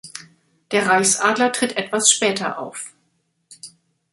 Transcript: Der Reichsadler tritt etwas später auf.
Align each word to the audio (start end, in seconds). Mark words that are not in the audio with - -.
Der 0.71 0.87
Reichsadler 0.87 1.51
tritt 1.51 1.77
etwas 1.77 2.11
später 2.11 2.57
auf. 2.57 2.95